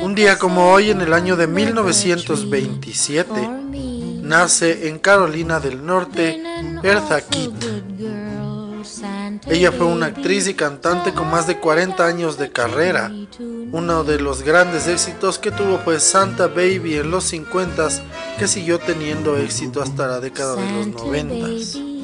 Un 0.00 0.14
día 0.14 0.38
como 0.38 0.70
hoy, 0.70 0.90
en 0.90 1.00
el 1.00 1.12
año 1.12 1.36
de 1.36 1.46
1927, 1.46 3.30
nace 4.22 4.88
en 4.88 4.98
Carolina 4.98 5.60
del 5.60 5.84
Norte 5.84 6.40
Eartha 6.82 7.20
Kitt. 7.22 7.52
Ella 9.48 9.72
fue 9.72 9.86
una 9.86 10.06
actriz 10.06 10.48
y 10.48 10.54
cantante 10.54 11.12
con 11.12 11.30
más 11.30 11.46
de 11.46 11.58
40 11.58 12.04
años 12.04 12.38
de 12.38 12.50
carrera. 12.50 13.12
Uno 13.72 14.04
de 14.04 14.20
los 14.20 14.42
grandes 14.42 14.86
éxitos 14.86 15.38
que 15.38 15.50
tuvo 15.50 15.78
fue 15.78 16.00
Santa 16.00 16.48
Baby 16.48 16.96
en 16.96 17.10
los 17.10 17.24
50 17.24 17.88
que 18.38 18.48
siguió 18.48 18.78
teniendo 18.78 19.36
éxito 19.36 19.82
hasta 19.82 20.06
la 20.06 20.20
década 20.20 20.56
de 20.56 20.72
los 20.72 20.86
90. 20.88 21.95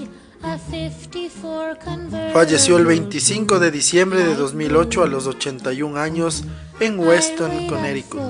Falleció 2.32 2.78
el 2.78 2.86
25 2.86 3.58
de 3.58 3.70
diciembre 3.70 4.24
de 4.24 4.34
2008 4.34 5.02
a 5.02 5.06
los 5.06 5.26
81 5.26 5.98
años 5.98 6.44
en 6.80 6.98
Weston, 6.98 7.66
Connecticut. 7.68 8.20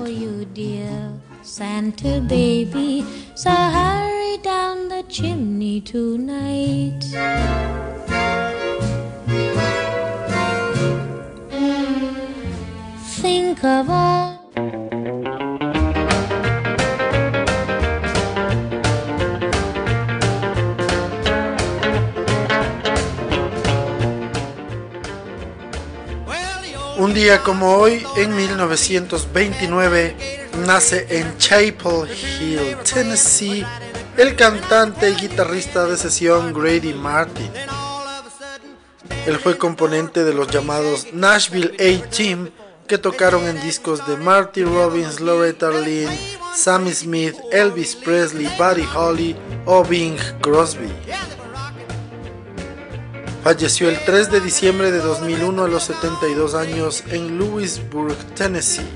Santa 1.43 2.21
baby, 2.21 3.05
so 3.35 3.49
hurry 3.49 4.37
down 4.41 4.87
the 4.87 5.03
chimney 5.09 5.81
tonight. 5.81 7.03
Think 13.21 13.61
of 13.65 13.89
all 13.89 14.32
Un 27.03 27.13
día 27.13 27.43
como 27.43 27.75
hoy, 27.75 28.07
en 28.15 28.33
1929, 28.33 30.15
nace 30.65 31.05
en 31.09 31.37
Chapel 31.37 32.07
Hill, 32.09 32.77
Tennessee, 32.77 33.65
el 34.15 34.37
cantante 34.37 35.09
y 35.09 35.15
guitarrista 35.15 35.85
de 35.85 35.97
sesión 35.97 36.53
Grady 36.53 36.93
Martin. 36.93 37.51
Él 39.25 39.37
fue 39.37 39.57
componente 39.57 40.23
de 40.23 40.33
los 40.33 40.47
llamados 40.47 41.07
Nashville 41.11 41.73
A-Team 41.73 42.51
que 42.87 42.97
tocaron 42.97 43.45
en 43.47 43.59
discos 43.61 44.07
de 44.07 44.15
Marty 44.15 44.63
Robbins, 44.63 45.19
Loretta 45.19 45.71
Lynn, 45.71 46.09
Sammy 46.55 46.93
Smith, 46.93 47.35
Elvis 47.51 47.97
Presley, 47.97 48.47
Buddy 48.57 48.87
Holly 48.95 49.35
o 49.65 49.83
Bing 49.83 50.15
Crosby. 50.39 50.89
Falleció 53.43 53.89
el 53.89 53.99
3 54.05 54.31
de 54.31 54.39
diciembre 54.39 54.89
de 54.89 54.99
2001 54.99 55.65
a 55.65 55.67
los 55.67 55.83
72 55.83 56.55
años 56.55 57.03
en 57.09 57.37
Lewisburg, 57.37 58.15
Tennessee. 58.35 58.87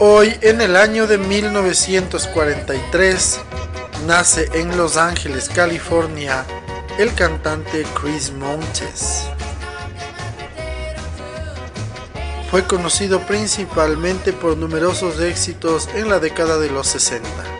Hoy, 0.00 0.36
en 0.40 0.60
el 0.60 0.74
año 0.74 1.06
de 1.06 1.18
1943, 1.18 3.40
nace 4.08 4.48
en 4.54 4.76
Los 4.76 4.96
Ángeles, 4.96 5.48
California, 5.48 6.44
el 6.98 7.14
cantante 7.14 7.86
Chris 7.94 8.32
Montes. 8.32 9.28
Fue 12.50 12.64
conocido 12.64 13.20
principalmente 13.20 14.32
por 14.32 14.56
numerosos 14.56 15.20
éxitos 15.20 15.88
en 15.94 16.08
la 16.08 16.18
década 16.18 16.58
de 16.58 16.70
los 16.70 16.88
60. 16.88 17.53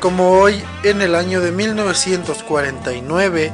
Como 0.00 0.40
hoy, 0.40 0.64
en 0.82 1.02
el 1.02 1.14
año 1.14 1.42
de 1.42 1.52
1949, 1.52 3.52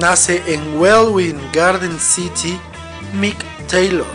nace 0.00 0.42
en 0.52 0.80
Wellwyn 0.80 1.38
Garden 1.52 1.96
City 2.00 2.58
Mick 3.12 3.36
Taylor. 3.68 4.06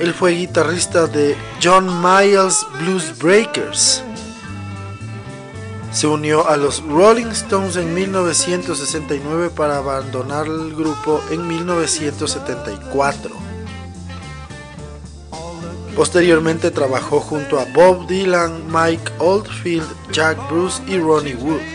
Él 0.00 0.12
fue 0.12 0.32
guitarrista 0.32 1.06
de 1.06 1.36
John 1.62 2.02
Miles 2.02 2.66
Blues 2.80 3.16
Breakers. 3.18 4.02
Se 5.92 6.08
unió 6.08 6.48
a 6.48 6.56
los 6.56 6.82
Rolling 6.82 7.26
Stones 7.26 7.76
en 7.76 7.94
1969 7.94 9.50
para 9.54 9.76
abandonar 9.76 10.46
el 10.46 10.74
grupo 10.74 11.22
en 11.30 11.46
1974. 11.46 13.53
Posteriormente 15.96 16.72
trabajó 16.72 17.20
junto 17.20 17.60
a 17.60 17.66
Bob 17.66 18.08
Dylan, 18.08 18.64
Mike 18.66 19.12
Oldfield, 19.18 19.86
Jack 20.10 20.36
Bruce 20.50 20.82
y 20.88 20.98
Ronnie 20.98 21.36
Wood. 21.36 21.73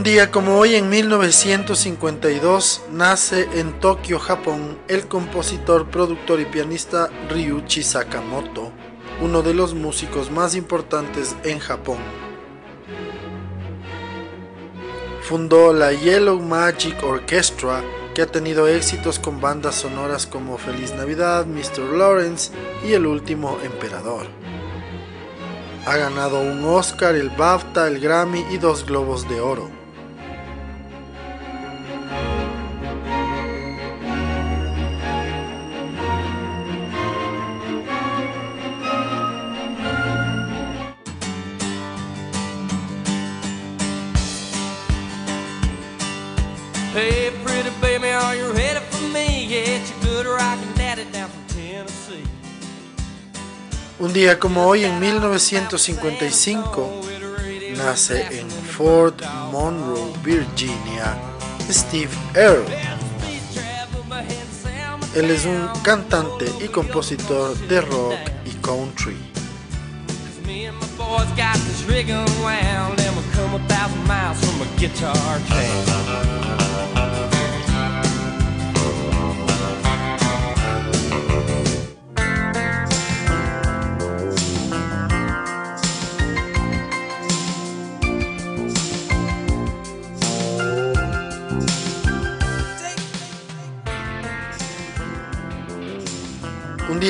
Un 0.00 0.04
día 0.04 0.30
como 0.30 0.56
hoy 0.56 0.76
en 0.76 0.88
1952 0.88 2.84
nace 2.90 3.46
en 3.60 3.78
Tokio, 3.80 4.18
Japón, 4.18 4.78
el 4.88 5.06
compositor, 5.08 5.90
productor 5.90 6.40
y 6.40 6.46
pianista 6.46 7.10
Ryuichi 7.28 7.82
Sakamoto, 7.82 8.72
uno 9.20 9.42
de 9.42 9.52
los 9.52 9.74
músicos 9.74 10.30
más 10.30 10.54
importantes 10.54 11.36
en 11.44 11.58
Japón. 11.58 11.98
Fundó 15.20 15.74
la 15.74 15.92
Yellow 15.92 16.40
Magic 16.40 17.04
Orchestra, 17.04 17.84
que 18.14 18.22
ha 18.22 18.26
tenido 18.26 18.68
éxitos 18.68 19.18
con 19.18 19.38
bandas 19.38 19.74
sonoras 19.74 20.26
como 20.26 20.56
Feliz 20.56 20.94
Navidad, 20.94 21.44
Mr. 21.44 21.94
Lawrence 21.94 22.52
y 22.88 22.94
El 22.94 23.04
Último 23.04 23.58
Emperador. 23.62 24.28
Ha 25.84 25.98
ganado 25.98 26.40
un 26.40 26.64
Oscar, 26.64 27.14
el 27.16 27.28
BAFTA, 27.28 27.86
el 27.86 28.00
Grammy 28.00 28.46
y 28.50 28.56
dos 28.56 28.86
Globos 28.86 29.28
de 29.28 29.42
Oro. 29.42 29.79
Un 54.10 54.14
día 54.14 54.40
como 54.40 54.66
hoy, 54.66 54.84
en 54.84 54.98
1955, 54.98 57.00
nace 57.76 58.40
en 58.40 58.50
Fort 58.50 59.22
Monroe, 59.52 60.12
Virginia, 60.24 61.16
Steve 61.70 62.10
Earle. 62.34 62.76
Él 65.14 65.30
es 65.30 65.46
un 65.46 65.68
cantante 65.84 66.46
y 66.60 66.66
compositor 66.66 67.56
de 67.68 67.82
rock 67.82 68.18
y 68.46 68.50
country. 68.54 69.16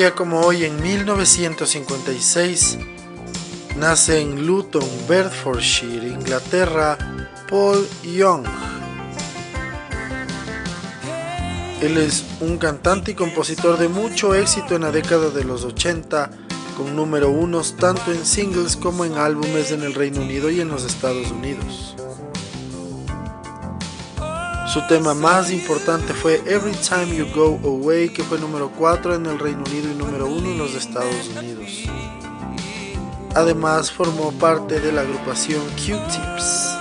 Como 0.08 0.40
hoy, 0.40 0.64
en 0.64 0.82
1956, 0.82 2.78
nace 3.76 4.20
en 4.20 4.46
Luton, 4.46 4.88
Bedfordshire, 5.06 6.08
Inglaterra, 6.08 6.96
Paul 7.48 7.86
Young. 8.02 8.46
Él 11.82 11.98
es 11.98 12.24
un 12.40 12.56
cantante 12.56 13.10
y 13.10 13.14
compositor 13.14 13.76
de 13.78 13.88
mucho 13.88 14.34
éxito 14.34 14.74
en 14.74 14.82
la 14.82 14.90
década 14.90 15.28
de 15.28 15.44
los 15.44 15.64
80, 15.64 16.30
con 16.78 16.96
número 16.96 17.30
unos 17.30 17.76
tanto 17.76 18.10
en 18.10 18.24
singles 18.24 18.76
como 18.76 19.04
en 19.04 19.18
álbumes 19.18 19.70
en 19.70 19.82
el 19.82 19.92
Reino 19.92 20.22
Unido 20.22 20.50
y 20.50 20.62
en 20.62 20.68
los 20.68 20.84
Estados 20.84 21.30
Unidos. 21.30 21.94
Su 24.72 24.86
tema 24.86 25.14
más 25.14 25.50
importante 25.50 26.14
fue 26.14 26.36
Every 26.46 26.76
Time 26.76 27.16
You 27.16 27.26
Go 27.34 27.58
Away, 27.64 28.10
que 28.10 28.22
fue 28.22 28.38
número 28.38 28.70
4 28.78 29.16
en 29.16 29.26
el 29.26 29.36
Reino 29.40 29.64
Unido 29.66 29.90
y 29.90 29.96
número 29.96 30.28
1 30.28 30.48
en 30.48 30.58
los 30.58 30.76
Estados 30.76 31.28
Unidos. 31.36 31.88
Además 33.34 33.90
formó 33.90 34.30
parte 34.30 34.78
de 34.78 34.92
la 34.92 35.00
agrupación 35.00 35.60
Q-Tips. 35.70 36.76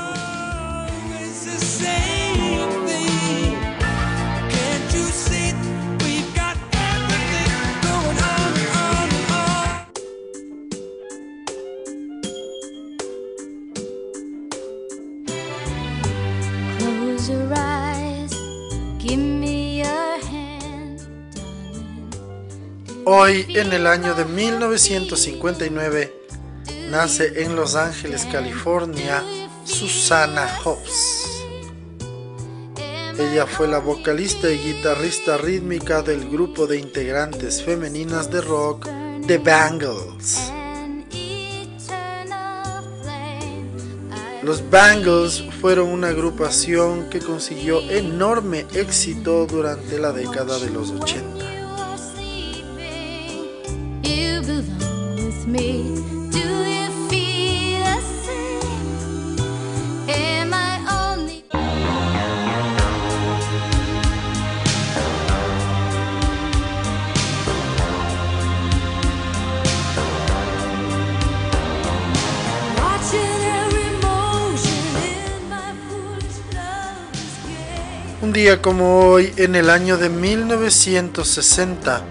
Hoy, 23.29 23.45
en 23.49 23.71
el 23.73 23.85
año 23.85 24.15
de 24.15 24.25
1959, 24.25 26.25
nace 26.89 27.43
en 27.43 27.55
Los 27.55 27.75
Ángeles, 27.75 28.25
California, 28.31 29.23
Susana 29.65 30.47
Hobbs. 30.63 31.45
Ella 33.19 33.45
fue 33.45 33.67
la 33.67 33.77
vocalista 33.77 34.49
y 34.49 34.57
guitarrista 34.57 35.37
rítmica 35.37 36.01
del 36.01 36.27
grupo 36.27 36.65
de 36.65 36.79
integrantes 36.79 37.61
femeninas 37.61 38.31
de 38.31 38.41
rock 38.41 38.87
The 39.27 39.37
Bangles. 39.37 40.51
Los 44.41 44.67
Bangles 44.71 45.43
fueron 45.61 45.89
una 45.89 46.07
agrupación 46.07 47.11
que 47.11 47.19
consiguió 47.19 47.79
enorme 47.91 48.65
éxito 48.73 49.45
durante 49.45 49.99
la 49.99 50.13
década 50.13 50.57
de 50.57 50.71
los 50.71 50.89
80. 50.89 51.38
Un 78.21 78.33
día 78.33 78.61
como 78.61 79.07
hoy, 79.07 79.33
en 79.37 79.55
el 79.55 79.69
año 79.69 79.97
de 79.97 80.09
1960, 80.09 82.03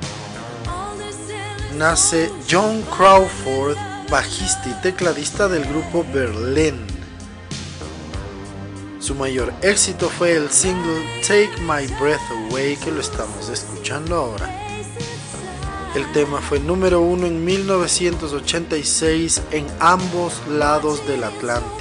nace 1.78 2.30
John 2.50 2.82
Crawford, 2.96 3.76
bajista 4.10 4.69
y 4.69 4.72
tecladista 4.82 5.46
del 5.46 5.64
grupo 5.64 6.04
Berlin. 6.12 6.75
Su 8.98 9.14
mayor 9.14 9.54
éxito 9.62 10.08
fue 10.08 10.32
el 10.32 10.50
single 10.50 11.00
Take 11.22 11.52
My 11.62 11.86
Breath 12.00 12.20
Away 12.50 12.76
que 12.76 12.90
lo 12.90 13.00
estamos 13.00 13.48
escuchando 13.48 14.16
ahora. 14.16 14.50
El 15.94 16.10
tema 16.12 16.40
fue 16.40 16.58
número 16.58 17.00
uno 17.00 17.28
en 17.28 17.44
1986 17.44 19.42
en 19.52 19.69
ambos 19.78 20.42
lados 20.48 21.06
del 21.06 21.22
Atlántico. 21.22 21.77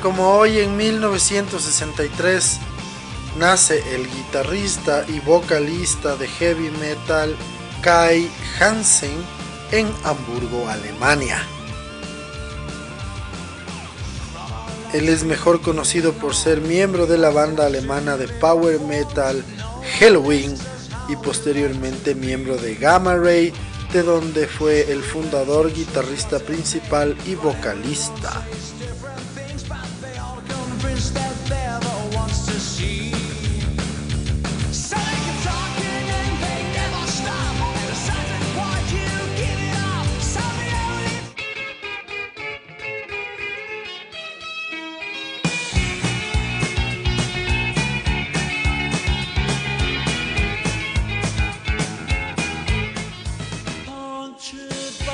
Como 0.00 0.34
hoy, 0.34 0.58
en 0.58 0.76
1963, 0.76 2.58
nace 3.38 3.80
el 3.94 4.10
guitarrista 4.10 5.04
y 5.06 5.20
vocalista 5.20 6.16
de 6.16 6.26
heavy 6.26 6.70
metal 6.80 7.36
Kai 7.80 8.28
Hansen 8.58 9.12
en 9.70 9.88
Hamburgo, 10.02 10.68
Alemania. 10.68 11.40
Él 14.92 15.08
es 15.08 15.22
mejor 15.22 15.60
conocido 15.60 16.12
por 16.12 16.34
ser 16.34 16.60
miembro 16.60 17.06
de 17.06 17.18
la 17.18 17.30
banda 17.30 17.66
alemana 17.66 18.16
de 18.16 18.26
power 18.26 18.80
metal 18.80 19.44
Helloween 20.00 20.56
y 21.08 21.14
posteriormente 21.16 22.16
miembro 22.16 22.56
de 22.56 22.74
Gamma 22.74 23.14
Ray, 23.14 23.52
de 23.92 24.02
donde 24.02 24.48
fue 24.48 24.90
el 24.90 25.02
fundador, 25.02 25.72
guitarrista 25.72 26.40
principal 26.40 27.16
y 27.26 27.36
vocalista. 27.36 28.44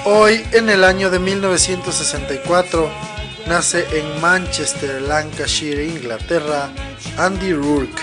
Hoy, 0.06 0.44
en 0.52 0.68
el 0.68 0.84
año 0.84 1.08
de 1.08 1.18
1964, 1.18 2.90
nace 3.46 3.86
en 3.98 4.20
Manchester, 4.20 5.00
Lancashire, 5.00 5.86
Inglaterra, 5.86 6.68
Andy 7.16 7.54
Rourke. 7.54 8.02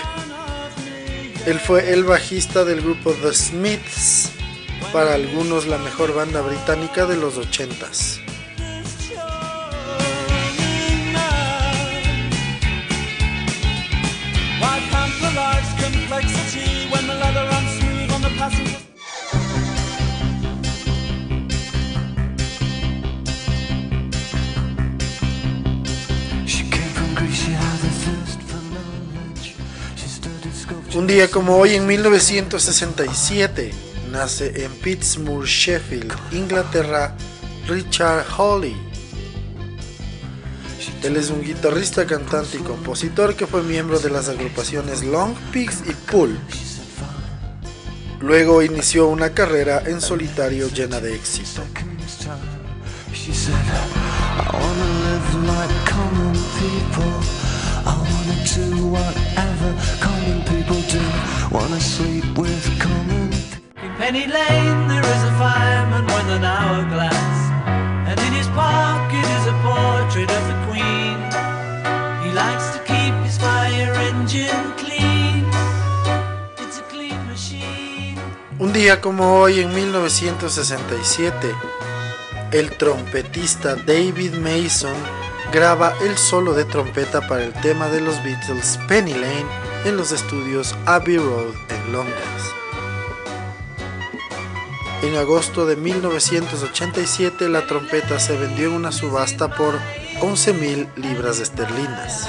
Él 1.46 1.60
fue 1.60 1.92
el 1.92 2.02
bajista 2.02 2.64
del 2.64 2.80
grupo 2.80 3.12
The 3.22 3.32
Smiths, 3.32 4.30
para 4.92 5.14
algunos 5.14 5.66
la 5.66 5.78
mejor 5.78 6.12
banda 6.12 6.40
británica 6.40 7.06
de 7.06 7.16
los 7.16 7.38
80s. 7.38 8.21
Un 30.94 31.06
día 31.06 31.30
como 31.30 31.56
hoy 31.56 31.74
en 31.74 31.86
1967 31.86 33.70
nace 34.10 34.62
en 34.62 34.70
Pittsburgh, 34.72 35.46
Sheffield, 35.46 36.12
Inglaterra, 36.32 37.16
Richard 37.66 38.26
Hawley. 38.36 38.76
Él 41.02 41.16
es 41.16 41.30
un 41.30 41.42
guitarrista, 41.42 42.06
cantante 42.06 42.58
y 42.58 42.60
compositor 42.60 43.34
que 43.34 43.46
fue 43.46 43.62
miembro 43.62 44.00
de 44.00 44.10
las 44.10 44.28
agrupaciones 44.28 45.02
Long 45.02 45.34
Pigs 45.50 45.82
y 45.88 45.92
Pull. 46.10 46.38
Luego 48.20 48.62
inició 48.62 49.08
una 49.08 49.30
carrera 49.30 49.82
en 49.86 49.98
solitario 50.02 50.68
llena 50.68 51.00
de 51.00 51.14
éxito. 51.14 51.62
Penny 63.98 64.26
Lane 64.26 64.88
there 64.88 65.06
is 65.14 65.22
a 65.24 65.32
fireman 65.38 66.04
with 66.06 66.36
an 66.36 66.44
hourglass 66.44 67.32
And 68.12 68.20
in 68.20 68.32
his 68.34 68.48
pocket 68.48 69.24
is 69.38 69.46
a 69.46 69.56
portrait 69.62 70.30
of 70.30 70.42
the 70.50 70.56
Queen. 70.68 71.16
He 72.22 72.30
likes 72.32 72.66
to 72.74 72.80
keep 72.84 73.14
his 73.24 73.38
fire 73.38 73.94
engine 74.10 74.74
clean. 74.76 75.46
It's 76.58 76.78
a 76.78 76.82
clean 76.90 77.16
machine. 77.26 78.18
Un 78.58 78.72
día 78.74 79.00
como 79.00 79.40
hoy 79.40 79.60
en 79.60 79.74
1967, 79.74 81.54
el 82.50 82.76
trompetista 82.76 83.76
David 83.76 84.34
Mason 84.34 84.96
graba 85.52 85.94
el 86.02 86.18
solo 86.18 86.52
de 86.52 86.66
trompeta 86.66 87.26
para 87.26 87.44
el 87.44 87.52
tema 87.54 87.88
de 87.88 88.02
los 88.02 88.22
Beatles 88.22 88.78
Penny 88.88 89.14
Lane 89.14 89.71
en 89.84 89.96
los 89.96 90.12
estudios 90.12 90.76
Abbey 90.86 91.18
Road 91.18 91.54
en 91.68 91.92
Londres. 91.92 92.18
En 95.02 95.16
agosto 95.16 95.66
de 95.66 95.76
1987 95.76 97.48
la 97.48 97.66
trompeta 97.66 98.20
se 98.20 98.36
vendió 98.36 98.68
en 98.68 98.74
una 98.74 98.92
subasta 98.92 99.48
por 99.56 99.74
11.000 100.20 100.94
libras 100.96 101.40
esterlinas. 101.40 102.28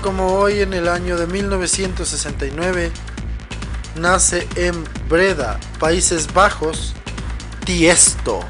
Como 0.00 0.38
hoy, 0.38 0.60
en 0.60 0.72
el 0.72 0.88
año 0.88 1.18
de 1.18 1.26
1969, 1.26 2.90
nace 3.96 4.48
en 4.56 4.82
Breda, 5.10 5.60
Países 5.78 6.32
Bajos, 6.32 6.94
Tiesto, 7.66 8.40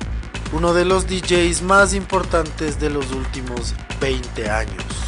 uno 0.52 0.72
de 0.74 0.84
los 0.84 1.08
DJs 1.08 1.62
más 1.62 1.92
importantes 1.92 2.78
de 2.78 2.88
los 2.88 3.10
últimos 3.10 3.74
20 4.00 4.48
años. 4.48 5.03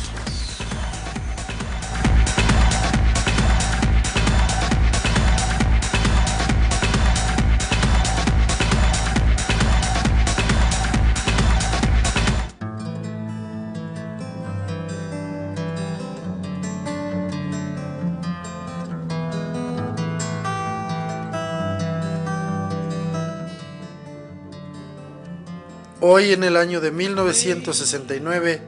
Hoy 26.08 26.30
en 26.30 26.44
el 26.44 26.56
año 26.56 26.80
de 26.80 26.92
1969, 26.92 28.62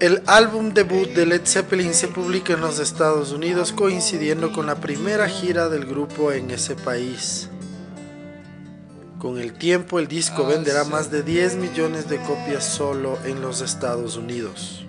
el 0.00 0.22
álbum 0.24 0.72
debut 0.72 1.06
de 1.10 1.26
Led 1.26 1.42
Zeppelin 1.44 1.92
se 1.92 2.08
publica 2.08 2.54
en 2.54 2.62
los 2.62 2.78
Estados 2.78 3.32
Unidos 3.32 3.72
coincidiendo 3.72 4.54
con 4.54 4.64
la 4.64 4.76
primera 4.76 5.28
gira 5.28 5.68
del 5.68 5.84
grupo 5.84 6.32
en 6.32 6.50
ese 6.50 6.76
país. 6.76 7.50
Con 9.18 9.38
el 9.38 9.52
tiempo 9.52 9.98
el 9.98 10.08
disco 10.08 10.46
venderá 10.46 10.84
más 10.84 11.10
de 11.10 11.22
10 11.22 11.56
millones 11.56 12.08
de 12.08 12.16
copias 12.22 12.64
solo 12.64 13.18
en 13.26 13.42
los 13.42 13.60
Estados 13.60 14.16
Unidos. 14.16 14.86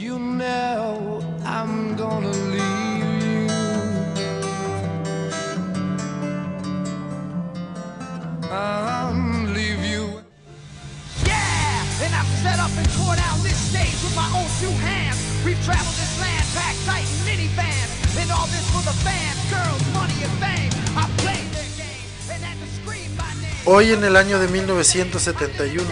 You 0.00 0.16
know 0.16 1.20
I'm 1.44 1.98
gonna 1.98 2.32
leave 2.50 2.75
Hoy 23.68 23.92
en 23.92 24.04
el 24.04 24.16
año 24.16 24.38
de 24.38 24.46
1971 24.48 25.84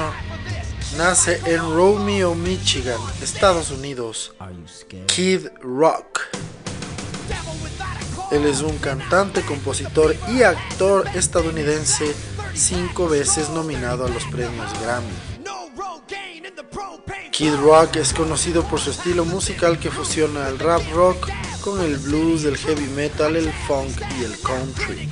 nace 0.97 1.41
en 1.45 1.59
Romeo, 1.59 2.35
Michigan, 2.35 3.01
Estados 3.21 3.71
Unidos, 3.73 4.33
Kid 5.07 5.49
Rock. 5.61 6.21
Él 8.31 8.47
es 8.47 8.63
un 8.63 8.79
cantante, 8.79 9.43
compositor 9.43 10.15
y 10.29 10.43
actor 10.43 11.09
estadounidense, 11.15 12.15
cinco 12.55 13.09
veces 13.09 13.51
nominado 13.51 14.07
a 14.07 14.09
los 14.09 14.25
premios 14.25 14.71
Grammy. 14.81 15.34
Kid 17.33 17.55
Rock 17.57 17.97
es 17.97 18.13
conocido 18.13 18.63
por 18.65 18.79
su 18.79 18.91
estilo 18.91 19.25
musical 19.25 19.79
que 19.79 19.91
fusiona 19.91 20.49
el 20.49 20.59
rap 20.59 20.83
rock 20.93 21.29
con 21.61 21.81
el 21.81 21.97
blues, 21.97 22.45
el 22.45 22.57
heavy 22.57 22.87
metal, 22.89 23.37
el 23.37 23.53
funk 23.67 24.01
y 24.21 24.25
el 24.25 24.39
country. 24.41 25.09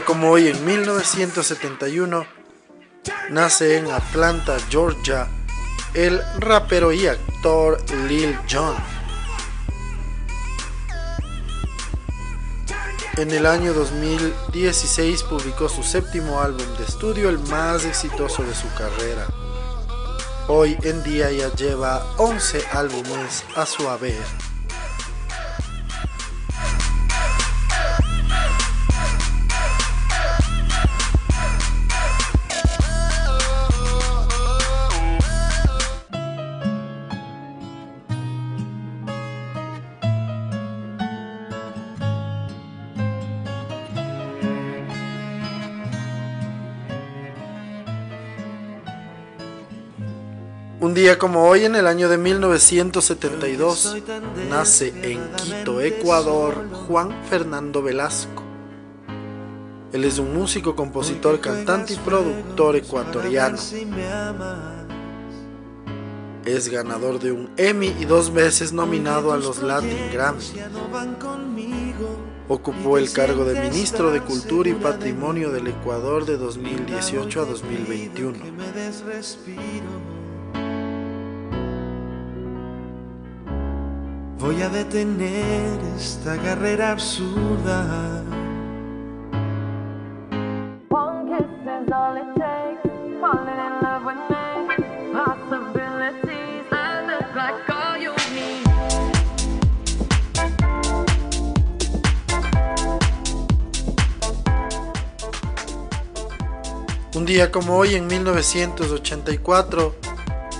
Como 0.00 0.30
hoy, 0.30 0.48
en 0.48 0.64
1971, 0.64 2.26
nace 3.30 3.76
en 3.76 3.90
Atlanta, 3.90 4.56
Georgia, 4.70 5.28
el 5.92 6.18
rapero 6.38 6.92
y 6.92 7.06
actor 7.06 7.78
Lil 8.08 8.36
Jon. 8.50 8.74
En 13.18 13.30
el 13.32 13.44
año 13.44 13.74
2016 13.74 15.24
publicó 15.24 15.68
su 15.68 15.82
séptimo 15.82 16.40
álbum 16.40 16.66
de 16.78 16.84
estudio, 16.84 17.28
el 17.28 17.38
más 17.38 17.84
exitoso 17.84 18.42
de 18.42 18.54
su 18.54 18.72
carrera. 18.74 19.26
Hoy 20.48 20.78
en 20.82 21.02
día 21.04 21.30
ya 21.30 21.52
lleva 21.54 22.02
11 22.16 22.64
álbumes 22.72 23.44
a 23.54 23.66
su 23.66 23.86
haber. 23.88 24.41
Un 50.82 50.94
día 50.94 51.16
como 51.16 51.44
hoy, 51.44 51.64
en 51.64 51.76
el 51.76 51.86
año 51.86 52.08
de 52.08 52.18
1972, 52.18 53.98
nace 54.50 54.92
en 55.02 55.20
Quito, 55.36 55.80
Ecuador, 55.80 56.68
Juan 56.72 57.22
Fernando 57.30 57.84
Velasco. 57.84 58.42
Él 59.92 60.02
es 60.02 60.18
un 60.18 60.34
músico, 60.34 60.74
compositor, 60.74 61.38
cantante 61.38 61.92
y 61.92 61.96
productor 61.98 62.74
ecuatoriano. 62.74 63.58
Es 66.44 66.68
ganador 66.68 67.20
de 67.20 67.30
un 67.30 67.50
Emmy 67.56 67.94
y 68.00 68.04
dos 68.04 68.32
veces 68.32 68.72
nominado 68.72 69.32
a 69.32 69.36
los 69.36 69.62
Latin 69.62 70.10
Grammy. 70.12 70.42
Ocupó 72.48 72.98
el 72.98 73.12
cargo 73.12 73.44
de 73.44 73.60
ministro 73.60 74.10
de 74.10 74.20
Cultura 74.20 74.68
y 74.68 74.74
Patrimonio 74.74 75.52
del 75.52 75.68
Ecuador 75.68 76.26
de 76.26 76.36
2018 76.38 77.40
a 77.40 77.44
2021. 77.44 78.38
Voy 84.42 84.60
a 84.60 84.68
detener 84.68 85.78
esta 85.96 86.36
carrera 86.36 86.90
absurda. 86.90 88.24
Un 107.14 107.26
día 107.26 107.52
como 107.52 107.76
hoy, 107.76 107.94
en 107.94 108.08
1984, 108.08 109.94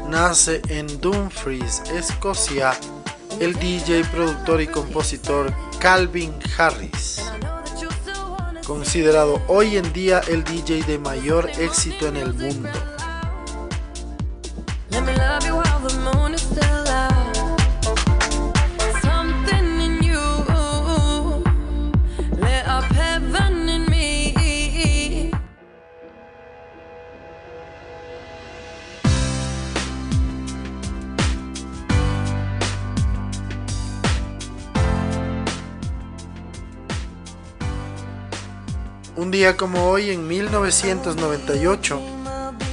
nace 0.08 0.62
en 0.68 0.86
Dumfries, 1.00 1.82
Escocia, 1.90 2.74
el 3.42 3.54
DJ, 3.54 4.04
productor 4.04 4.60
y 4.60 4.68
compositor 4.68 5.52
Calvin 5.80 6.32
Harris, 6.56 7.20
considerado 8.64 9.42
hoy 9.48 9.76
en 9.76 9.92
día 9.92 10.20
el 10.28 10.44
DJ 10.44 10.84
de 10.84 10.98
mayor 11.00 11.50
éxito 11.58 12.06
en 12.06 12.18
el 12.18 12.34
mundo. 12.34 12.70
Un 39.14 39.30
día 39.30 39.58
como 39.58 39.90
hoy, 39.90 40.08
en 40.08 40.26
1998, 40.26 42.00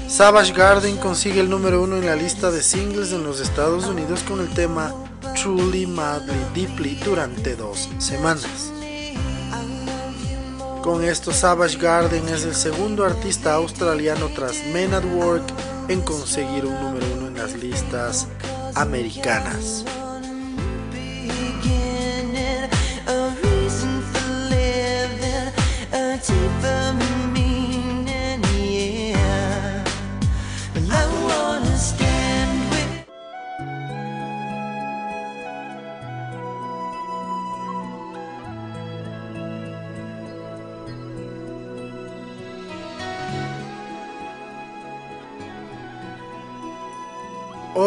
Savage 0.08 0.54
Garden 0.54 0.96
consigue 0.96 1.42
el 1.42 1.50
número 1.50 1.84
uno 1.84 1.98
en 1.98 2.06
la 2.06 2.16
lista 2.16 2.50
de 2.50 2.64
singles 2.64 3.12
en 3.12 3.26
los 3.26 3.42
Estados 3.42 3.86
Unidos 3.88 4.24
con 4.24 4.40
el 4.40 4.48
tema 4.54 4.94
Truly 5.36 5.86
Madly 5.86 6.40
Deeply 6.56 6.96
durante 7.04 7.58
dos 7.58 7.90
semanas. 7.98 8.72
Con 10.82 11.04
esto, 11.04 11.34
Savage 11.34 11.78
Garden 11.78 12.26
es 12.30 12.46
el 12.46 12.56
segundo 12.56 13.04
artista 13.04 13.56
australiano 13.56 14.30
tras 14.34 14.64
Men 14.74 14.94
at 14.94 15.04
Work 15.04 15.44
en 15.90 16.00
conseguir 16.02 16.66
un 16.66 16.74
número 16.82 17.06
uno 17.18 17.28
en 17.28 17.36
las 17.36 17.54
listas 17.56 18.28
americanas. 18.76 19.84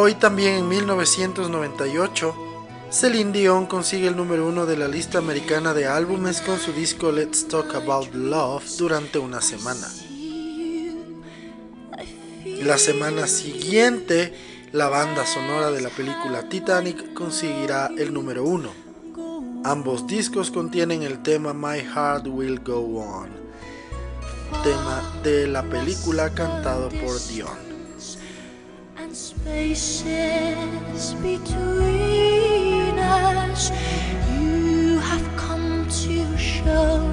Hoy 0.04 0.14
también 0.14 0.54
en 0.54 0.68
1998, 0.68 2.34
Celine 2.90 3.30
Dion 3.30 3.66
consigue 3.66 4.08
el 4.08 4.16
número 4.16 4.48
uno 4.48 4.66
de 4.66 4.76
la 4.76 4.88
lista 4.88 5.18
americana 5.18 5.74
de 5.74 5.86
álbumes 5.86 6.40
con 6.40 6.58
su 6.58 6.72
disco 6.72 7.12
Let's 7.12 7.46
Talk 7.46 7.72
About 7.76 8.12
Love 8.12 8.64
durante 8.78 9.20
una 9.20 9.40
semana. 9.40 9.86
La 12.64 12.78
semana 12.78 13.28
siguiente, 13.28 14.34
la 14.72 14.88
banda 14.88 15.24
sonora 15.24 15.70
de 15.70 15.82
la 15.82 15.90
película 15.90 16.48
Titanic 16.48 17.14
conseguirá 17.14 17.88
el 17.96 18.12
número 18.12 18.42
uno. 18.42 18.70
Ambos 19.62 20.08
discos 20.08 20.50
contienen 20.50 21.04
el 21.04 21.22
tema 21.22 21.54
My 21.54 21.78
Heart 21.78 22.26
Will 22.26 22.58
Go 22.58 23.04
On, 23.04 23.28
tema 24.64 25.00
de 25.22 25.46
la 25.46 25.62
película 25.62 26.34
cantado 26.34 26.88
por 26.88 27.24
Dion. 27.28 27.71
Spaces 29.14 31.14
between 31.14 32.98
us. 32.98 33.70
You 34.30 34.98
have 35.00 35.36
come 35.36 35.86
to 35.88 36.38
show 36.38 37.12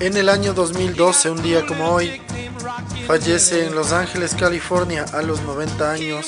En 0.00 0.16
el 0.16 0.28
año 0.28 0.54
2012, 0.54 1.30
un 1.30 1.42
día 1.42 1.66
como 1.66 1.90
hoy, 1.90 2.22
fallece 3.08 3.66
en 3.66 3.74
Los 3.74 3.92
Ángeles, 3.92 4.32
California, 4.38 5.04
a 5.12 5.22
los 5.22 5.42
90 5.42 5.90
años, 5.90 6.26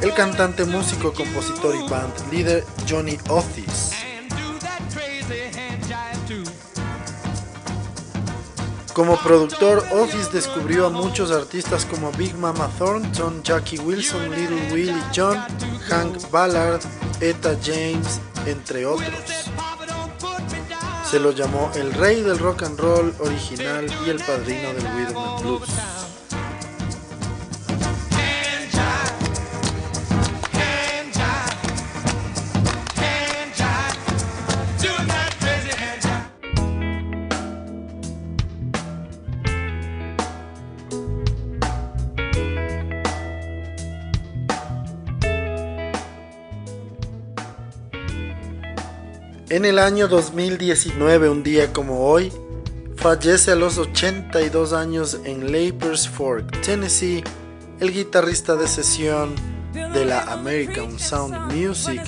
el 0.00 0.14
cantante, 0.14 0.64
músico, 0.64 1.12
compositor 1.12 1.74
y 1.74 1.88
band 1.88 2.12
líder 2.30 2.64
Johnny 2.88 3.18
Otis. 3.28 3.90
Como 8.92 9.16
productor, 9.18 9.84
Otis 9.92 10.30
descubrió 10.32 10.86
a 10.86 10.90
muchos 10.90 11.32
artistas 11.32 11.84
como 11.86 12.12
Big 12.12 12.36
Mama 12.36 12.70
Thornton, 12.78 13.42
Jackie 13.42 13.78
Wilson, 13.78 14.30
Little 14.30 14.72
Willie 14.72 15.02
John, 15.14 15.36
Hank 15.88 16.30
Ballard, 16.30 16.80
Etta 17.20 17.56
James, 17.60 18.20
entre 18.46 18.86
otros. 18.86 19.49
Se 21.10 21.18
lo 21.18 21.32
llamó 21.32 21.72
el 21.74 21.92
rey 21.94 22.22
del 22.22 22.38
rock 22.38 22.62
and 22.62 22.78
roll 22.78 23.12
original 23.18 23.84
y 24.06 24.10
el 24.10 24.18
padrino 24.18 24.72
del 24.72 24.82
rhythm 24.94 25.18
and 25.18 25.42
blues. 25.42 25.99
En 49.50 49.64
el 49.64 49.80
año 49.80 50.06
2019, 50.06 51.28
un 51.28 51.42
día 51.42 51.72
como 51.72 52.06
hoy, 52.06 52.32
fallece 52.94 53.50
a 53.50 53.56
los 53.56 53.78
82 53.78 54.72
años 54.72 55.18
en 55.24 55.50
Lapers 55.50 56.08
Fork, 56.08 56.60
Tennessee, 56.60 57.24
el 57.80 57.92
guitarrista 57.92 58.54
de 58.54 58.68
sesión 58.68 59.34
de 59.72 60.04
la 60.04 60.22
American 60.32 60.96
Sound 61.00 61.52
Music 61.52 62.00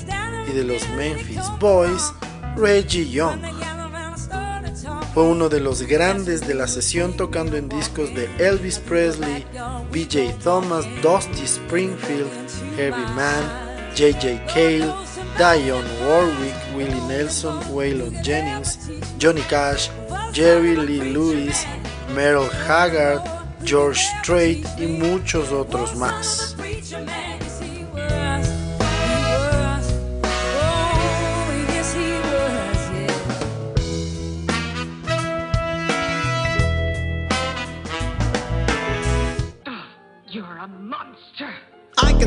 y 0.49 0.53
de 0.53 0.63
los 0.63 0.89
Memphis 0.91 1.43
Boys, 1.59 2.13
Reggie 2.55 3.11
Young. 3.11 3.41
Fue 5.13 5.25
uno 5.25 5.49
de 5.49 5.59
los 5.59 5.83
grandes 5.83 6.47
de 6.47 6.55
la 6.55 6.69
sesión 6.69 7.17
tocando 7.17 7.57
en 7.57 7.69
discos 7.69 8.15
de 8.15 8.31
Elvis 8.39 8.79
Presley, 8.79 9.45
BJ 9.91 10.33
Thomas, 10.45 10.87
Dusty 11.03 11.43
Springfield, 11.43 12.31
Herbie 12.79 13.05
Mann, 13.17 13.73
JJ 13.97 14.47
Cale, 14.47 14.95
Dion, 15.39 15.85
Warwick, 16.01 16.55
Willie 16.75 17.01
Nelson, 17.09 17.59
Waylon 17.75 18.23
Jennings, 18.23 18.91
Johnny 19.19 19.43
Cash, 19.43 19.91
Jerry 20.33 20.77
Lee 20.77 21.13
Lewis, 21.13 21.65
Merle 22.15 22.49
Haggard, 22.49 23.23
George 23.65 23.99
Strait 24.21 24.67
y 24.79 24.87
muchos 24.87 25.51
otros 25.53 25.97
más. 25.97 26.57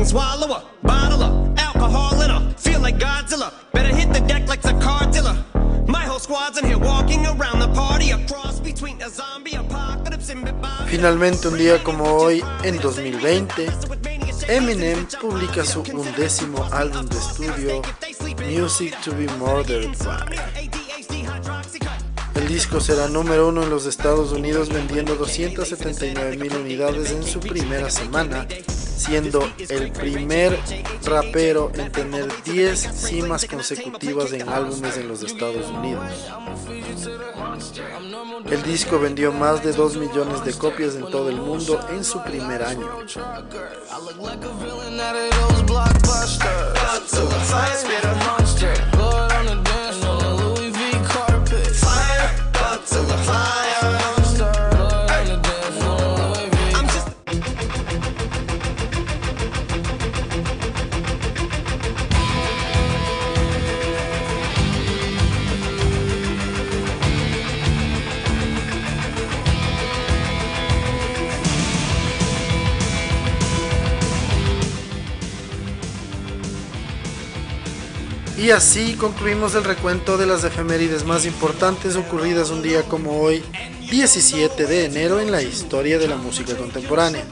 Swallow 0.06 0.52
a 0.52 0.64
bottle 0.84 1.22
of 1.24 1.45
Finalmente, 10.86 11.48
un 11.48 11.58
día 11.58 11.82
como 11.82 12.04
hoy, 12.04 12.42
en 12.62 12.78
2020, 12.80 13.66
Eminem 14.48 15.06
publica 15.20 15.64
su 15.64 15.82
undécimo 15.92 16.64
álbum 16.72 17.06
de 17.06 17.18
estudio, 17.18 17.82
Music 18.48 18.96
to 19.04 19.12
be 19.12 19.26
Murdered 19.38 19.96
by. 20.04 20.36
El 22.34 22.48
disco 22.48 22.80
será 22.80 23.08
número 23.08 23.48
uno 23.48 23.62
en 23.62 23.70
los 23.70 23.86
Estados 23.86 24.30
Unidos 24.32 24.68
vendiendo 24.68 25.16
279 25.16 26.36
mil 26.36 26.54
unidades 26.54 27.10
en 27.10 27.24
su 27.24 27.40
primera 27.40 27.90
semana, 27.90 28.46
siendo 29.06 29.48
el 29.68 29.92
primer 29.92 30.58
rapero 31.04 31.70
en 31.74 31.92
tener 31.92 32.28
10 32.42 32.78
cimas 32.92 33.46
consecutivas 33.46 34.32
en 34.32 34.48
álbumes 34.48 34.96
en 34.96 35.08
los 35.08 35.22
Estados 35.22 35.70
Unidos. 35.70 36.04
El 38.50 38.62
disco 38.64 38.98
vendió 38.98 39.32
más 39.32 39.62
de 39.62 39.72
2 39.72 39.96
millones 39.96 40.44
de 40.44 40.54
copias 40.54 40.96
en 40.96 41.08
todo 41.10 41.30
el 41.30 41.36
mundo 41.36 41.80
en 41.90 42.04
su 42.04 42.22
primer 42.22 42.62
año. 42.62 42.88
Y 78.46 78.52
así 78.52 78.94
concluimos 78.94 79.56
el 79.56 79.64
recuento 79.64 80.16
de 80.16 80.24
las 80.24 80.44
efemérides 80.44 81.04
más 81.04 81.26
importantes 81.26 81.96
ocurridas 81.96 82.50
un 82.50 82.62
día 82.62 82.84
como 82.84 83.20
hoy, 83.20 83.42
17 83.90 84.66
de 84.66 84.84
enero 84.84 85.18
en 85.18 85.32
la 85.32 85.42
historia 85.42 85.98
de 85.98 86.06
la 86.06 86.14
música 86.14 86.56
contemporánea. 86.56 87.24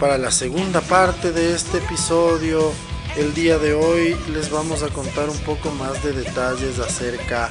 Para 0.00 0.18
la 0.18 0.32
segunda 0.32 0.80
parte 0.80 1.30
de 1.30 1.54
este 1.54 1.78
episodio, 1.78 2.72
el 3.16 3.32
día 3.32 3.58
de 3.58 3.74
hoy 3.74 4.16
les 4.32 4.50
vamos 4.50 4.82
a 4.82 4.88
contar 4.88 5.30
un 5.30 5.38
poco 5.38 5.70
más 5.70 6.02
de 6.02 6.14
detalles 6.14 6.80
acerca 6.80 7.48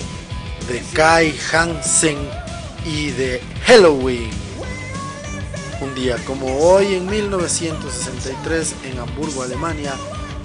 de 0.67 0.83
Kai 0.91 1.39
Hansen 1.53 2.17
y 2.83 3.11
de 3.11 3.41
Halloween. 3.65 4.29
Un 5.79 5.95
día 5.95 6.17
como 6.25 6.57
hoy, 6.57 6.95
en 6.95 7.05
1963, 7.05 8.75
en 8.91 8.99
Hamburgo, 8.99 9.43
Alemania, 9.43 9.93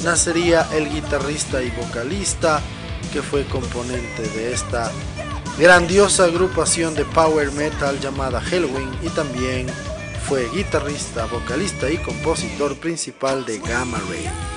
nacería 0.04 0.66
el 0.72 0.88
guitarrista 0.88 1.62
y 1.62 1.70
vocalista 1.70 2.60
que 3.12 3.22
fue 3.22 3.44
componente 3.44 4.22
de 4.22 4.52
esta 4.52 4.90
grandiosa 5.58 6.24
agrupación 6.24 6.94
de 6.94 7.04
power 7.04 7.50
metal 7.52 7.98
llamada 8.00 8.42
Helloween 8.42 8.90
y 9.02 9.08
también 9.08 9.66
fue 10.28 10.48
guitarrista, 10.50 11.24
vocalista 11.26 11.90
y 11.90 11.96
compositor 11.98 12.76
principal 12.76 13.44
de 13.44 13.58
Gamma 13.58 13.98
Ray. 14.08 14.47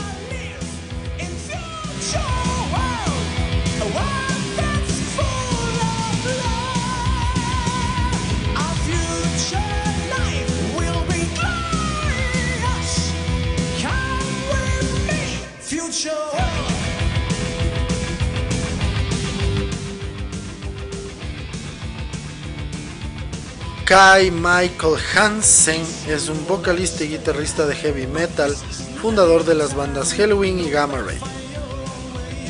Kai 23.91 24.31
Michael 24.31 24.95
Hansen 25.13 25.83
es 26.07 26.29
un 26.29 26.47
vocalista 26.47 27.03
y 27.03 27.09
guitarrista 27.09 27.65
de 27.65 27.75
heavy 27.75 28.07
metal, 28.07 28.55
fundador 29.01 29.43
de 29.43 29.53
las 29.53 29.75
bandas 29.75 30.13
Halloween 30.13 30.59
y 30.59 30.69
Gamma 30.69 30.99
Ray. 30.99 31.19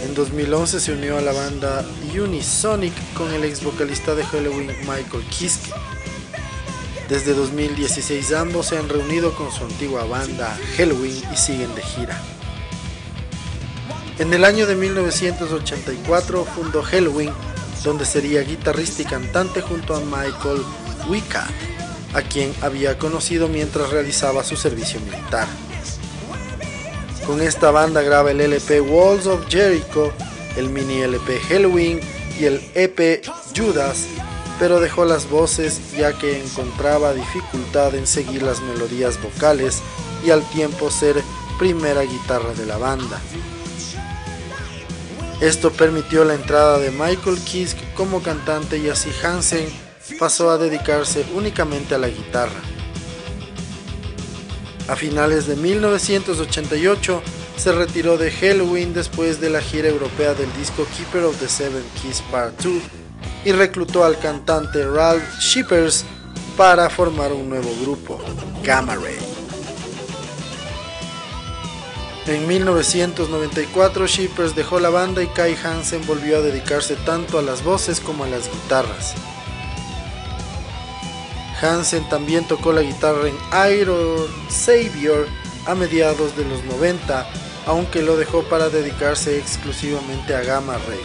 En 0.04 0.14
2011 0.14 0.80
se 0.80 0.92
unió 0.92 1.18
a 1.18 1.22
la 1.22 1.32
banda 1.32 1.84
Unisonic 2.14 2.94
con 3.16 3.34
el 3.34 3.44
ex 3.44 3.64
vocalista 3.64 4.14
de 4.14 4.24
Halloween 4.24 4.68
Michael 4.82 5.26
Kiske. 5.32 5.72
Desde 7.10 7.34
2016 7.34 8.34
ambos 8.34 8.68
se 8.68 8.78
han 8.78 8.88
reunido 8.88 9.34
con 9.34 9.52
su 9.52 9.64
antigua 9.64 10.04
banda 10.04 10.56
Halloween 10.78 11.24
y 11.34 11.38
siguen 11.38 11.74
de 11.74 11.82
gira. 11.82 12.22
En 14.20 14.32
el 14.32 14.46
año 14.46 14.68
de 14.68 14.76
1984 14.76 16.46
fundó 16.46 16.84
Halloween, 16.84 17.34
donde 17.84 18.06
sería 18.06 18.42
guitarrista 18.42 19.02
y 19.02 19.06
cantante 19.06 19.62
junto 19.62 19.96
a 19.96 20.02
Michael 20.02 20.62
Wicca, 21.08 21.48
a 22.14 22.22
quien 22.22 22.54
había 22.62 22.98
conocido 22.98 23.48
mientras 23.48 23.90
realizaba 23.90 24.44
su 24.44 24.56
servicio 24.56 25.00
militar. 25.02 25.48
Con 27.26 27.42
esta 27.42 27.72
banda 27.72 28.02
graba 28.02 28.32
el 28.32 28.42
LP 28.42 28.82
Walls 28.82 29.28
of 29.28 29.48
Jericho, 29.48 30.12
el 30.58 30.70
mini 30.70 31.02
LP 31.02 31.40
Halloween 31.50 32.00
y 32.40 32.46
el 32.46 32.62
EP 32.74 33.24
Judas, 33.56 34.08
pero 34.60 34.80
dejó 34.80 35.06
las 35.06 35.30
voces 35.30 35.80
ya 35.96 36.14
que 36.14 36.42
encontraba 36.42 37.14
dificultad 37.14 37.96
en 37.96 38.08
seguir 38.08 38.44
las 38.44 38.62
melodías 38.62 39.22
vocales 39.22 39.82
y 40.26 40.32
al 40.32 40.44
tiempo 40.50 40.90
ser 40.92 41.22
primera 41.58 42.02
guitarra 42.02 42.54
de 42.54 42.66
la 42.66 42.78
banda. 42.78 43.22
Esto 45.42 45.72
permitió 45.72 46.24
la 46.24 46.36
entrada 46.36 46.78
de 46.78 46.92
Michael 46.92 47.40
Kiske 47.44 47.84
como 47.96 48.22
cantante 48.22 48.78
y 48.78 48.90
así 48.90 49.12
Hansen 49.24 49.68
pasó 50.12 50.50
a 50.50 50.58
dedicarse 50.58 51.26
únicamente 51.34 51.96
a 51.96 51.98
la 51.98 52.08
guitarra. 52.08 52.60
A 54.88 54.96
finales 54.96 55.48
de 55.48 55.56
1988 55.56 57.22
se 57.56 57.72
retiró 57.72 58.18
de 58.18 58.32
Halloween 58.32 58.94
después 58.94 59.40
de 59.40 59.50
la 59.50 59.62
gira 59.62 59.88
europea 59.88 60.34
del 60.34 60.52
disco 60.54 60.86
Keeper 60.98 61.24
of 61.24 61.40
the 61.40 61.48
Seven 61.48 61.84
Keys 62.02 62.22
Part 62.32 62.60
2 62.62 62.74
y 63.46 63.52
reclutó 63.52 64.04
al 64.04 64.18
cantante 64.20 64.86
Ralph 64.86 65.40
Shippers 65.40 66.04
para 66.58 66.90
formar 66.90 67.32
un 67.32 67.50
nuevo 67.50 67.70
grupo, 67.82 68.20
Gamma 68.64 68.96
Ray. 68.96 69.18
En 72.28 72.48
1994 72.48 74.08
Shippers 74.08 74.56
dejó 74.56 74.80
la 74.80 74.90
banda 74.90 75.24
y 75.24 75.28
Kai 75.28 75.56
Hansen 75.56 76.06
volvió 76.06 76.38
a 76.38 76.42
dedicarse 76.42 76.96
tanto 76.96 77.40
a 77.40 77.42
las 77.42 77.64
voces 77.64 78.00
como 78.00 78.24
a 78.24 78.28
las 78.28 78.52
guitarras. 78.52 79.16
Hansen 81.62 82.08
también 82.10 82.48
tocó 82.48 82.74
la 82.74 82.82
guitarra 82.82 83.28
en 83.28 83.72
Iron 83.74 84.28
Savior 84.50 85.28
a 85.66 85.76
mediados 85.76 86.36
de 86.36 86.46
los 86.46 86.64
90, 86.64 87.28
aunque 87.68 88.02
lo 88.02 88.18
dejó 88.18 88.44
para 88.44 88.70
dedicarse 88.70 89.38
exclusivamente 89.38 90.34
a 90.36 90.42
Gamma 90.42 90.78
Ray. 90.88 91.00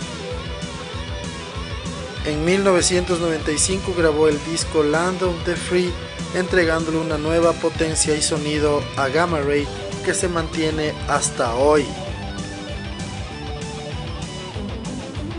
En 2.24 2.44
1995 2.44 3.94
grabó 3.96 4.28
el 4.28 4.42
disco 4.46 4.82
Land 4.82 5.22
of 5.22 5.44
the 5.44 5.54
Free, 5.54 5.92
entregándole 6.34 6.98
una 6.98 7.18
nueva 7.18 7.52
potencia 7.52 8.16
y 8.16 8.22
sonido 8.22 8.82
a 8.96 9.08
Gamma 9.08 9.40
Ray 9.40 9.66
que 10.04 10.14
se 10.14 10.28
mantiene 10.28 10.92
hasta 11.08 11.54
hoy. 11.54 11.86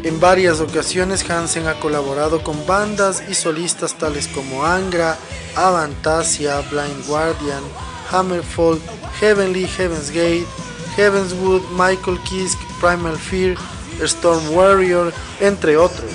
En 0.07 0.21
varias 0.21 0.61
ocasiones 0.61 1.29
Hansen 1.29 1.67
ha 1.67 1.81
colaborado 1.81 2.41
con 2.41 2.65
bandas 2.65 3.21
y 3.29 3.33
solistas 3.33 3.97
tales 3.97 4.29
como 4.29 4.65
Angra, 4.65 5.17
Avantasia, 5.53 6.61
Blind 6.71 7.05
Guardian, 7.07 7.61
Hammerfall, 8.09 8.79
Heavenly 9.19 9.67
Heaven's 9.67 10.09
Gate, 10.09 10.47
Heavenswood, 10.95 11.61
Michael 11.71 12.17
Kiske, 12.23 12.65
Primal 12.79 13.17
Fear, 13.17 13.57
Storm 13.99 14.55
Warrior, 14.55 15.11
entre 15.41 15.75
otros. 15.75 16.09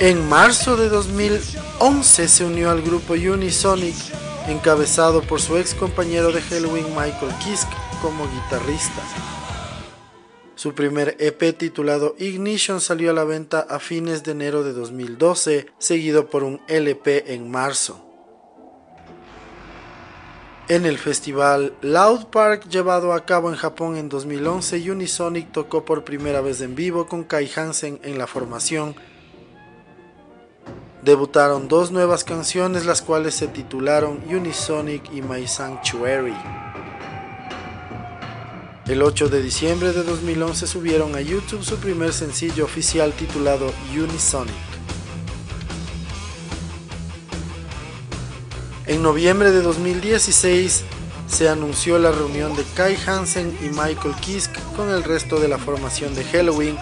En 0.00 0.28
marzo 0.28 0.76
de 0.76 0.90
2011 0.90 2.28
se 2.28 2.44
unió 2.44 2.70
al 2.70 2.82
grupo 2.82 3.14
Unisonic, 3.14 3.96
encabezado 4.48 5.22
por 5.22 5.40
su 5.40 5.56
ex 5.56 5.74
compañero 5.74 6.32
de 6.32 6.40
Halloween 6.40 6.88
Michael 6.90 7.32
Kiske 7.44 7.74
como 8.00 8.28
guitarrista. 8.28 9.02
Su 10.54 10.74
primer 10.74 11.16
EP 11.18 11.56
titulado 11.56 12.14
Ignition 12.18 12.80
salió 12.80 13.10
a 13.10 13.14
la 13.14 13.24
venta 13.24 13.60
a 13.60 13.78
fines 13.78 14.22
de 14.22 14.32
enero 14.32 14.62
de 14.62 14.72
2012, 14.72 15.66
seguido 15.78 16.30
por 16.30 16.44
un 16.44 16.60
LP 16.68 17.34
en 17.34 17.50
marzo. 17.50 18.02
En 20.68 20.86
el 20.86 20.98
festival 20.98 21.74
Loud 21.80 22.26
Park 22.26 22.68
llevado 22.68 23.12
a 23.12 23.24
cabo 23.24 23.50
en 23.50 23.56
Japón 23.56 23.96
en 23.96 24.08
2011, 24.08 24.90
Unisonic 24.90 25.52
tocó 25.52 25.84
por 25.84 26.02
primera 26.02 26.40
vez 26.40 26.60
en 26.60 26.74
vivo 26.74 27.06
con 27.06 27.22
Kai 27.22 27.48
Hansen 27.54 28.00
en 28.02 28.18
la 28.18 28.26
formación. 28.26 28.96
Debutaron 31.06 31.68
dos 31.68 31.92
nuevas 31.92 32.24
canciones 32.24 32.84
las 32.84 33.00
cuales 33.00 33.36
se 33.36 33.46
titularon 33.46 34.24
Unisonic 34.28 35.04
y 35.14 35.22
My 35.22 35.46
Sanctuary. 35.46 36.34
El 38.88 39.02
8 39.02 39.28
de 39.28 39.40
diciembre 39.40 39.92
de 39.92 40.02
2011 40.02 40.66
subieron 40.66 41.14
a 41.14 41.20
YouTube 41.20 41.62
su 41.62 41.76
primer 41.76 42.12
sencillo 42.12 42.64
oficial 42.64 43.12
titulado 43.12 43.72
Unisonic. 43.92 44.52
En 48.86 49.00
noviembre 49.00 49.52
de 49.52 49.62
2016 49.62 50.82
se 51.28 51.48
anunció 51.48 52.00
la 52.00 52.10
reunión 52.10 52.56
de 52.56 52.64
Kai 52.74 52.98
Hansen 53.06 53.56
y 53.62 53.68
Michael 53.68 54.16
Kiske 54.20 54.58
con 54.74 54.90
el 54.90 55.04
resto 55.04 55.38
de 55.38 55.46
la 55.46 55.58
formación 55.58 56.16
de 56.16 56.24
Halloween, 56.24 56.76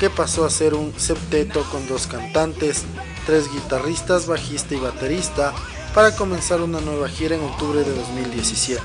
que 0.00 0.10
pasó 0.10 0.44
a 0.44 0.50
ser 0.50 0.74
un 0.74 0.92
septeto 0.98 1.62
con 1.70 1.86
dos 1.86 2.08
cantantes, 2.08 2.82
tres 3.26 3.50
guitarristas, 3.52 4.26
bajista 4.26 4.74
y 4.74 4.78
baterista, 4.78 5.52
para 5.94 6.14
comenzar 6.16 6.60
una 6.60 6.80
nueva 6.80 7.08
gira 7.08 7.36
en 7.36 7.44
octubre 7.44 7.84
de 7.84 7.94
2017. 7.94 8.82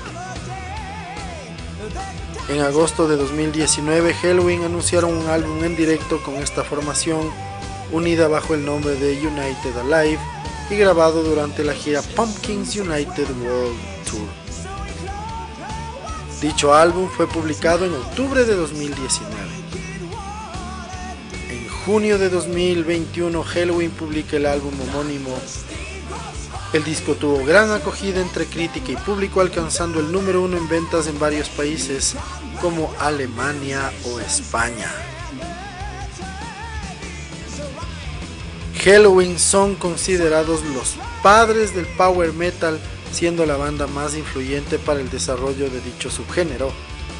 En 2.48 2.60
agosto 2.60 3.08
de 3.08 3.16
2019, 3.16 4.14
Halloween 4.14 4.64
anunciaron 4.64 5.12
un 5.12 5.28
álbum 5.28 5.62
en 5.64 5.76
directo 5.76 6.22
con 6.22 6.36
esta 6.36 6.64
formación, 6.64 7.30
unida 7.92 8.28
bajo 8.28 8.54
el 8.54 8.64
nombre 8.64 8.94
de 8.94 9.18
United 9.26 9.76
Alive, 9.78 10.20
y 10.70 10.76
grabado 10.76 11.22
durante 11.22 11.64
la 11.64 11.72
gira 11.72 12.02
Pumpkins 12.14 12.76
United 12.76 13.26
World 13.42 13.78
Tour. 14.10 14.28
Dicho 16.40 16.74
álbum 16.74 17.08
fue 17.08 17.26
publicado 17.26 17.84
en 17.84 17.94
octubre 17.94 18.44
de 18.44 18.54
2019. 18.54 19.47
Junio 21.88 22.18
de 22.18 22.28
2021 22.28 23.42
Halloween 23.42 23.90
publica 23.90 24.36
el 24.36 24.44
álbum 24.44 24.74
homónimo. 24.78 25.34
El 26.74 26.84
disco 26.84 27.14
tuvo 27.14 27.42
gran 27.46 27.70
acogida 27.70 28.20
entre 28.20 28.44
crítica 28.44 28.92
y 28.92 28.96
público 28.96 29.40
alcanzando 29.40 29.98
el 29.98 30.12
número 30.12 30.42
uno 30.42 30.58
en 30.58 30.68
ventas 30.68 31.06
en 31.06 31.18
varios 31.18 31.48
países 31.48 32.14
como 32.60 32.92
Alemania 32.98 33.90
o 34.04 34.20
España. 34.20 34.92
Halloween 38.84 39.38
son 39.38 39.74
considerados 39.74 40.62
los 40.74 40.96
padres 41.22 41.74
del 41.74 41.86
power 41.96 42.34
metal, 42.34 42.78
siendo 43.12 43.46
la 43.46 43.56
banda 43.56 43.86
más 43.86 44.14
influyente 44.14 44.78
para 44.78 45.00
el 45.00 45.08
desarrollo 45.08 45.70
de 45.70 45.80
dicho 45.80 46.10
subgénero, 46.10 46.70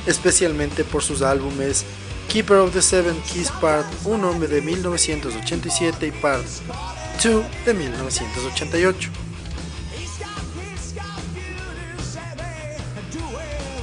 especialmente 0.06 0.84
por 0.84 1.02
sus 1.02 1.22
álbumes 1.22 1.86
Keeper 2.28 2.58
of 2.58 2.72
the 2.74 2.82
Seven 2.82 3.18
Keys 3.22 3.50
Part 3.50 3.86
1 4.04 4.40
de 4.40 4.60
1987 4.60 6.06
y 6.06 6.10
Part 6.10 6.44
2 7.24 7.44
de 7.64 7.74
1988. 7.74 9.10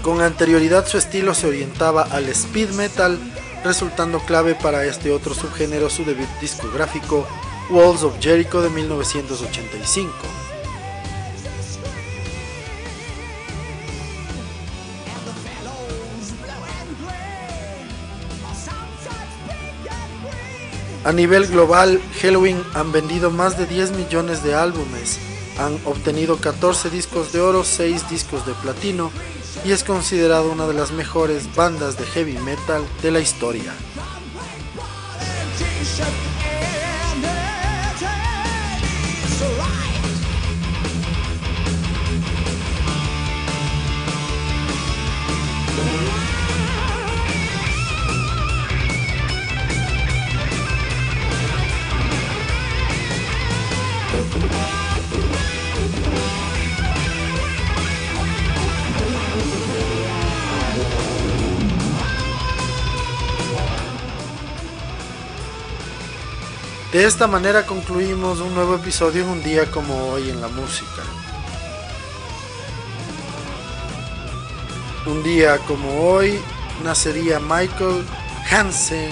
Con 0.04 0.22
anterioridad 0.22 0.86
su 0.88 1.00
estilo 1.00 1.34
se 1.34 1.48
orientaba 1.48 2.04
al 2.04 2.30
speed 2.30 2.70
metal, 2.72 3.18
resultando 3.64 4.20
clave 4.20 4.54
para 4.54 4.86
este 4.86 5.12
otro 5.12 5.34
subgénero 5.34 5.90
su 5.90 6.06
debut 6.06 6.30
discográfico 6.40 7.28
Walls 7.72 8.04
of 8.04 8.20
Jericho 8.20 8.62
de 8.62 8.70
1985. 8.70 10.14
A 21.06 21.12
nivel 21.12 21.46
global, 21.46 22.02
Halloween 22.20 22.64
han 22.74 22.92
vendido 22.92 23.30
más 23.30 23.60
de 23.60 23.68
10 23.68 23.92
millones 23.92 24.44
de 24.44 24.56
álbumes, 24.56 25.20
han 25.60 25.78
obtenido 25.86 26.38
14 26.38 26.90
discos 26.90 27.32
de 27.32 27.42
oro, 27.42 27.64
6 27.64 28.10
discos 28.10 28.44
de 28.48 28.54
platino 28.56 29.12
y 29.64 29.72
es 29.72 29.84
considerado 29.84 30.52
una 30.52 30.66
de 30.66 30.74
las 30.74 30.92
mejores 30.92 31.54
bandas 31.56 32.00
de 32.00 32.06
heavy 32.06 32.40
metal 32.40 32.84
de 33.04 33.12
la 33.12 33.20
historia. 33.20 33.72
De 66.96 67.04
esta 67.04 67.28
manera 67.28 67.66
concluimos 67.66 68.40
un 68.40 68.56
nuevo 68.56 68.76
episodio 68.76 69.30
un 69.30 69.44
día 69.44 69.70
como 69.70 70.12
hoy 70.12 70.30
en 70.30 70.40
la 70.40 70.48
música. 70.48 71.04
Un 75.06 75.22
día 75.22 75.58
como 75.68 76.10
hoy 76.10 76.40
nacería 76.86 77.42
Michael 77.42 78.06
Hansen, 78.50 79.12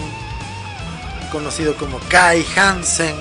conocido 1.30 1.76
como 1.76 2.00
Kai 2.08 2.46
Hansen, 2.56 3.18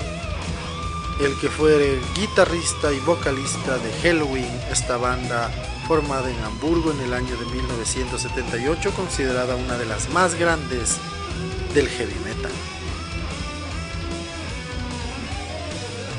el 1.19 1.37
que 1.41 1.49
fue 1.49 1.95
el 1.95 2.01
guitarrista 2.15 2.93
y 2.93 3.01
vocalista 3.01 3.79
de 3.79 3.93
Halloween, 4.01 4.61
esta 4.71 4.97
banda 4.97 5.51
formada 5.89 6.31
en 6.31 6.39
Hamburgo 6.45 6.93
en 6.93 7.01
el 7.01 7.15
año 7.15 7.37
de 7.37 7.47
1978, 7.47 8.93
considerada 8.93 9.57
una 9.57 9.77
de 9.77 9.87
las 9.87 10.09
más 10.11 10.37
grandes 10.37 10.99
del 11.75 11.89
heavy 11.89 12.15
metal. 12.25 12.52